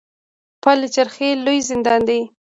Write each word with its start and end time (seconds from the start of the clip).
پل 0.63 0.79
چرخي 0.93 1.29
لوی 1.45 1.59
زندان 1.69 2.01
دی 2.07 2.19